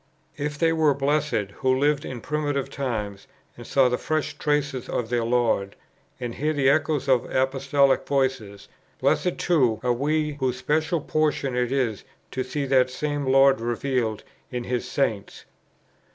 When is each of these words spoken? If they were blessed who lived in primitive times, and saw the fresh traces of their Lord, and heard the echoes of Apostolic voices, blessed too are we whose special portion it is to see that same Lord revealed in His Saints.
If 0.35 0.57
they 0.57 0.73
were 0.73 0.95
blessed 0.95 1.51
who 1.57 1.77
lived 1.77 2.05
in 2.05 2.21
primitive 2.21 2.71
times, 2.71 3.27
and 3.55 3.67
saw 3.67 3.87
the 3.87 3.99
fresh 3.99 4.35
traces 4.39 4.89
of 4.89 5.09
their 5.09 5.23
Lord, 5.23 5.75
and 6.19 6.33
heard 6.33 6.55
the 6.55 6.71
echoes 6.71 7.07
of 7.07 7.29
Apostolic 7.29 8.07
voices, 8.07 8.67
blessed 8.99 9.37
too 9.37 9.79
are 9.83 9.93
we 9.93 10.37
whose 10.39 10.57
special 10.57 11.01
portion 11.01 11.55
it 11.55 11.71
is 11.71 12.03
to 12.31 12.43
see 12.43 12.65
that 12.65 12.89
same 12.89 13.27
Lord 13.27 13.61
revealed 13.61 14.23
in 14.49 14.63
His 14.63 14.89
Saints. 14.89 15.45